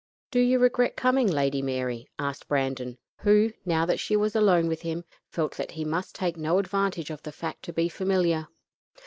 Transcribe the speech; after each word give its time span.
"Do 0.31 0.39
you 0.39 0.57
regret 0.57 0.95
coming, 0.95 1.27
Lady 1.31 1.61
Mary?" 1.61 2.09
asked 2.17 2.47
Brandon, 2.47 2.97
who, 3.19 3.53
now 3.65 3.85
that 3.85 3.99
she 3.99 4.15
was 4.15 4.35
alone 4.35 4.67
with 4.67 4.81
him, 4.81 5.05
felt 5.29 5.57
that 5.57 5.73
he 5.73 5.85
must 5.85 6.15
take 6.15 6.37
no 6.37 6.57
advantage 6.57 7.11
of 7.11 7.21
the 7.21 7.31
fact 7.31 7.61
to 7.65 7.71
be 7.71 7.87
familiar. 7.87 8.47